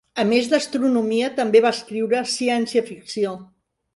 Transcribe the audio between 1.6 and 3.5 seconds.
va escriure ciència ficció.